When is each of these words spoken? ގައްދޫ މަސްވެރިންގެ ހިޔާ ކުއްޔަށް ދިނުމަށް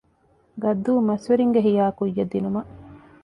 ގައްދޫ 0.63 0.91
މަސްވެރިންގެ 1.07 1.61
ހިޔާ 1.67 1.83
ކުއްޔަށް 1.97 2.31
ދިނުމަށް 2.31 2.69